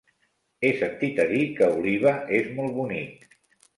He 0.61 0.69
sentit 0.79 1.21
a 1.25 1.27
dir 1.33 1.43
que 1.59 1.69
Oliva 1.81 2.15
és 2.41 2.51
molt 2.59 2.77
bonic. 2.79 3.29